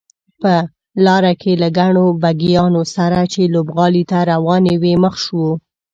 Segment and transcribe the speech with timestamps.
[0.41, 0.53] په
[1.05, 5.51] لاره کې له ګڼو بګیانو سره چې لوبغالي ته روانې وې مخ شوو.